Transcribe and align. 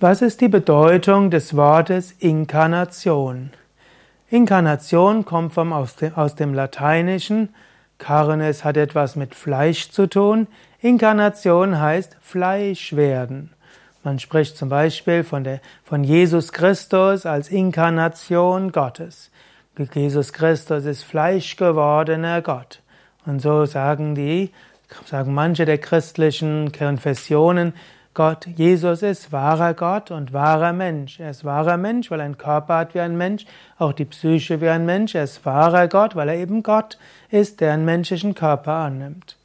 Was 0.00 0.22
ist 0.22 0.40
die 0.40 0.48
Bedeutung 0.48 1.28
des 1.28 1.56
Wortes 1.56 2.12
Inkarnation? 2.20 3.50
Inkarnation 4.30 5.24
kommt 5.24 5.54
vom, 5.54 5.72
aus, 5.72 5.96
dem, 5.96 6.14
aus 6.14 6.36
dem 6.36 6.54
Lateinischen. 6.54 7.48
Carnes 7.98 8.62
hat 8.62 8.76
etwas 8.76 9.16
mit 9.16 9.34
Fleisch 9.34 9.90
zu 9.90 10.06
tun. 10.06 10.46
Inkarnation 10.80 11.80
heißt 11.80 12.16
Fleisch 12.20 12.94
werden. 12.94 13.50
Man 14.04 14.20
spricht 14.20 14.56
zum 14.56 14.68
Beispiel 14.68 15.24
von, 15.24 15.42
der, 15.42 15.60
von 15.82 16.04
Jesus 16.04 16.52
Christus 16.52 17.26
als 17.26 17.48
Inkarnation 17.48 18.70
Gottes. 18.70 19.32
Jesus 19.94 20.32
Christus 20.32 20.84
ist 20.84 21.02
Fleisch 21.02 21.56
gewordener 21.56 22.40
Gott. 22.40 22.82
Und 23.26 23.42
so 23.42 23.66
sagen 23.66 24.14
die, 24.14 24.52
sagen 25.06 25.34
manche 25.34 25.64
der 25.64 25.78
christlichen 25.78 26.70
Konfessionen, 26.70 27.72
Gott, 28.18 28.48
Jesus 28.56 29.04
ist 29.04 29.30
wahrer 29.30 29.74
Gott 29.74 30.10
und 30.10 30.32
wahrer 30.32 30.72
Mensch. 30.72 31.20
Er 31.20 31.30
ist 31.30 31.44
wahrer 31.44 31.76
Mensch, 31.76 32.10
weil 32.10 32.18
er 32.18 32.24
einen 32.24 32.36
Körper 32.36 32.78
hat 32.78 32.92
wie 32.96 33.00
ein 33.00 33.16
Mensch, 33.16 33.46
auch 33.78 33.92
die 33.92 34.06
Psyche 34.06 34.60
wie 34.60 34.68
ein 34.68 34.84
Mensch. 34.84 35.14
Er 35.14 35.22
ist 35.22 35.46
wahrer 35.46 35.86
Gott, 35.86 36.16
weil 36.16 36.28
er 36.28 36.34
eben 36.34 36.64
Gott 36.64 36.98
ist, 37.30 37.60
der 37.60 37.72
einen 37.72 37.84
menschlichen 37.84 38.34
Körper 38.34 38.72
annimmt. 38.72 39.36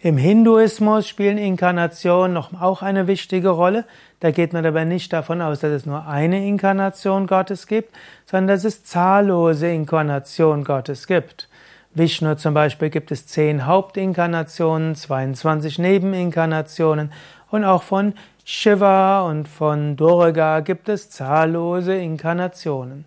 Im 0.00 0.16
Hinduismus 0.16 1.06
spielen 1.06 1.38
Inkarnationen 1.38 2.32
noch 2.32 2.60
auch 2.60 2.82
eine 2.82 3.06
wichtige 3.06 3.50
Rolle. 3.50 3.84
Da 4.18 4.32
geht 4.32 4.54
man 4.54 4.66
aber 4.66 4.84
nicht 4.84 5.12
davon 5.12 5.40
aus, 5.40 5.60
dass 5.60 5.70
es 5.70 5.86
nur 5.86 6.08
eine 6.08 6.44
Inkarnation 6.44 7.28
Gottes 7.28 7.68
gibt, 7.68 7.94
sondern 8.26 8.56
dass 8.56 8.64
es 8.64 8.82
zahllose 8.82 9.68
Inkarnationen 9.68 10.64
Gottes 10.64 11.06
gibt. 11.06 11.48
Vishnu 11.92 12.36
zum 12.36 12.54
Beispiel 12.54 12.88
gibt 12.88 13.10
es 13.10 13.26
zehn 13.26 13.66
Hauptinkarnationen, 13.66 14.94
22 14.94 15.80
Nebeninkarnationen 15.80 17.10
und 17.50 17.64
auch 17.64 17.82
von 17.82 18.14
Shiva 18.44 19.22
und 19.22 19.48
von 19.48 19.96
Durga 19.96 20.60
gibt 20.60 20.88
es 20.88 21.10
zahllose 21.10 21.94
Inkarnationen. 21.94 23.04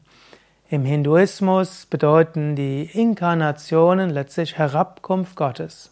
Im 0.69 0.85
Hinduismus 0.85 1.85
bedeuten 1.85 2.55
die 2.55 2.83
Inkarnationen 2.83 4.09
letztlich 4.09 4.58
Herabkunft 4.58 5.35
Gottes. 5.35 5.91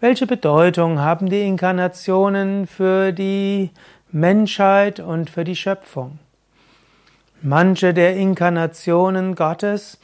Welche 0.00 0.26
Bedeutung 0.26 1.00
haben 1.00 1.28
die 1.28 1.42
Inkarnationen 1.42 2.66
für 2.66 3.12
die 3.12 3.70
Menschheit 4.10 5.00
und 5.00 5.30
für 5.30 5.44
die 5.44 5.56
Schöpfung? 5.56 6.18
Manche 7.40 7.92
der 7.92 8.16
Inkarnationen 8.16 9.34
Gottes 9.34 9.98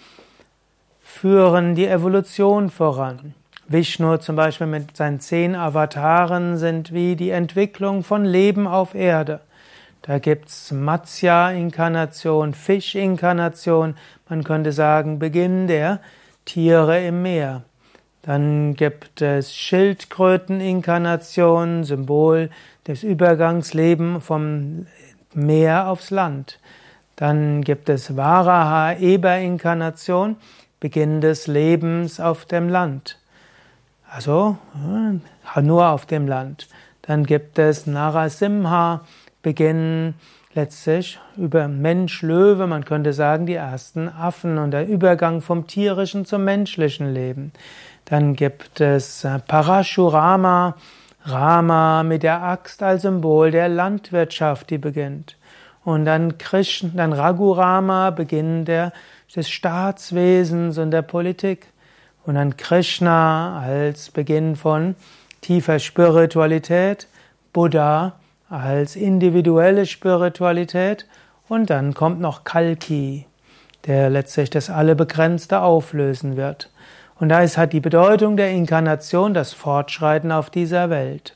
führen 1.00 1.74
die 1.74 1.86
Evolution 1.86 2.68
voran. 2.68 3.34
Vishnu 3.70 4.16
zum 4.16 4.34
Beispiel 4.34 4.66
mit 4.66 4.96
seinen 4.96 5.20
zehn 5.20 5.54
Avataren 5.54 6.56
sind 6.56 6.94
wie 6.94 7.16
die 7.16 7.28
Entwicklung 7.28 8.02
von 8.02 8.24
Leben 8.24 8.66
auf 8.66 8.94
Erde. 8.94 9.40
Da 10.00 10.18
gibt's 10.18 10.72
Matsya-Inkarnation, 10.72 12.54
Fisch-Inkarnation, 12.54 13.94
man 14.30 14.42
könnte 14.42 14.72
sagen 14.72 15.18
Beginn 15.18 15.66
der 15.66 16.00
Tiere 16.46 17.04
im 17.04 17.20
Meer. 17.20 17.64
Dann 18.22 18.74
gibt 18.74 19.20
es 19.20 19.54
Schildkröten-Inkarnation, 19.54 21.84
Symbol 21.84 22.48
des 22.86 23.02
Übergangslebens 23.02 24.24
vom 24.24 24.86
Meer 25.34 25.88
aufs 25.88 26.08
Land. 26.08 26.58
Dann 27.16 27.60
gibt 27.60 27.90
es 27.90 28.16
Varaha-Eber-Inkarnation, 28.16 30.36
Beginn 30.80 31.20
des 31.20 31.46
Lebens 31.46 32.18
auf 32.18 32.46
dem 32.46 32.70
Land. 32.70 33.18
Also 34.10 34.56
nur 35.60 35.88
auf 35.88 36.06
dem 36.06 36.26
Land. 36.26 36.68
Dann 37.02 37.24
gibt 37.24 37.58
es 37.58 37.86
Narasimha, 37.86 39.02
Beginn 39.42 40.14
letztlich 40.54 41.18
über 41.36 41.68
Mensch-Löwe, 41.68 42.66
man 42.66 42.84
könnte 42.84 43.12
sagen, 43.12 43.46
die 43.46 43.54
ersten 43.54 44.08
Affen 44.08 44.58
und 44.58 44.72
der 44.72 44.88
Übergang 44.88 45.40
vom 45.40 45.66
tierischen 45.66 46.24
zum 46.24 46.44
menschlichen 46.44 47.12
Leben. 47.12 47.52
Dann 48.06 48.34
gibt 48.34 48.80
es 48.80 49.24
äh, 49.24 49.38
Parashurama, 49.38 50.74
Rama 51.24 52.02
mit 52.02 52.22
der 52.22 52.42
Axt 52.42 52.82
als 52.82 53.02
Symbol 53.02 53.50
der 53.50 53.68
Landwirtschaft, 53.68 54.70
die 54.70 54.78
beginnt. 54.78 55.36
Und 55.84 56.06
dann 56.06 56.38
Krishna, 56.38 56.90
dann 56.94 57.12
Raghurama, 57.12 58.10
Beginn 58.10 58.64
der, 58.64 58.92
des 59.34 59.48
Staatswesens 59.48 60.78
und 60.78 60.90
der 60.90 61.02
Politik. 61.02 61.68
Und 62.28 62.34
dann 62.34 62.58
Krishna 62.58 63.58
als 63.58 64.10
Beginn 64.10 64.54
von 64.54 64.96
tiefer 65.40 65.78
Spiritualität, 65.78 67.08
Buddha 67.54 68.16
als 68.50 68.96
individuelle 68.96 69.86
Spiritualität 69.86 71.06
und 71.48 71.70
dann 71.70 71.94
kommt 71.94 72.20
noch 72.20 72.44
Kalki, 72.44 73.24
der 73.86 74.10
letztlich 74.10 74.50
das 74.50 74.68
Allebegrenzte 74.68 75.62
auflösen 75.62 76.36
wird. 76.36 76.68
Und 77.18 77.30
da 77.30 77.40
ist 77.40 77.56
halt 77.56 77.72
die 77.72 77.80
Bedeutung 77.80 78.36
der 78.36 78.50
Inkarnation 78.50 79.32
das 79.32 79.54
Fortschreiten 79.54 80.30
auf 80.30 80.50
dieser 80.50 80.90
Welt. 80.90 81.34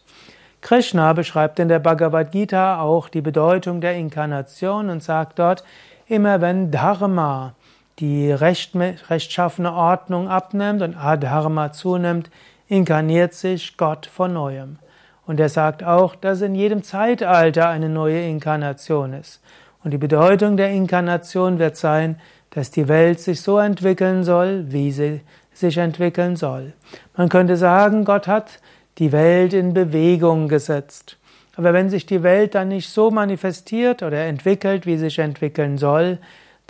Krishna 0.61 1.15
beschreibt 1.15 1.59
in 1.59 1.69
der 1.69 1.79
Bhagavad 1.79 2.33
Gita 2.33 2.83
auch 2.83 3.09
die 3.09 3.23
Bedeutung 3.23 3.81
der 3.81 3.95
Inkarnation 3.95 4.91
und 4.91 5.03
sagt 5.03 5.39
dort, 5.39 5.65
immer 6.07 6.43
wenn 6.43 6.71
Dharma, 6.71 7.55
die 8.03 8.33
recht, 8.33 8.73
rechtschaffene 8.75 9.73
Ordnung 9.73 10.29
abnimmt 10.29 10.83
und 10.83 10.97
Adharma 10.97 11.71
zunimmt, 11.71 12.31
inkarniert 12.67 13.33
sich 13.33 13.77
Gott 13.77 14.07
von 14.07 14.33
neuem. 14.33 14.79
Und 15.25 15.39
er 15.39 15.49
sagt 15.49 15.85
auch, 15.85 16.17
dass 16.17 16.41
in 16.41 16.57
jedem 16.57 16.83
Zeitalter 16.83 17.69
eine 17.69 17.89
neue 17.89 18.21
Inkarnation 18.27 19.13
ist. 19.13 19.41
Und 19.85 19.93
die 19.93 19.99
Bedeutung 19.99 20.57
der 20.57 20.71
Inkarnation 20.71 21.61
wird 21.61 21.77
sein, 21.77 22.17
dass 22.51 22.73
die 22.73 22.89
Welt 22.89 23.21
sich 23.21 23.41
so 23.41 23.61
entwickeln 23.61 24.25
soll, 24.25 24.65
wie 24.73 24.91
sie 24.91 25.21
sich 25.53 25.77
entwickeln 25.77 26.35
soll. 26.35 26.73
Man 27.17 27.29
könnte 27.29 27.57
sagen, 27.57 28.05
Gott 28.05 28.27
hat 28.27 28.59
die 28.99 29.13
Welt 29.13 29.53
in 29.53 29.75
Bewegung 29.75 30.49
gesetzt. 30.49 31.19
Aber 31.55 31.73
wenn 31.73 31.89
sich 31.89 32.05
die 32.05 32.25
Welt 32.25 32.57
dann 32.57 32.69
nicht 32.69 32.89
so 32.89 33.13
manifestiert 33.13 34.03
oder 34.03 34.25
entwickelt, 34.25 34.87
wie 34.87 34.97
sie 34.97 35.05
sich 35.05 35.21
entwickeln 35.21 35.79
soll, 35.79 36.19